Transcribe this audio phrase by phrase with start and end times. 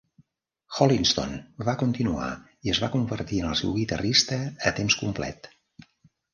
[0.77, 1.35] Holliston
[1.67, 2.31] va continuar
[2.69, 4.43] i es va convertir en el seu guitarrista
[4.73, 5.55] a temps complet.